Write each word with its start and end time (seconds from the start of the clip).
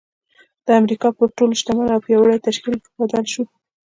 د 0.65 0.67
امريکا 0.81 1.07
پر 1.17 1.27
تر 1.29 1.35
ټولو 1.37 1.53
شتمن 1.59 1.87
او 1.95 2.03
پياوړي 2.05 2.37
تشکيل 2.47 2.75
بدل 2.99 3.25
شو. 3.33 3.43